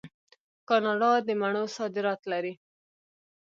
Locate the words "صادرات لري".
1.77-2.53